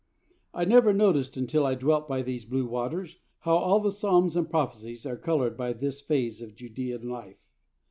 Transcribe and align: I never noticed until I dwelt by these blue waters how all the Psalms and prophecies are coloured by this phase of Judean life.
I 0.51 0.65
never 0.65 0.93
noticed 0.93 1.37
until 1.37 1.63
I 1.63 1.75
dwelt 1.75 2.07
by 2.07 2.23
these 2.23 2.43
blue 2.43 2.65
waters 2.65 3.19
how 3.41 3.55
all 3.57 3.79
the 3.79 3.91
Psalms 3.91 4.35
and 4.35 4.49
prophecies 4.49 5.05
are 5.05 5.15
coloured 5.15 5.55
by 5.55 5.73
this 5.73 6.01
phase 6.01 6.41
of 6.41 6.55
Judean 6.55 7.07
life. 7.07 7.45